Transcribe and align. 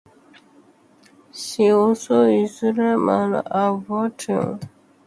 See 1.31 1.69
also: 1.71 2.23
Islam 2.25 3.07
and 3.09 3.43
abortion. 3.45 4.59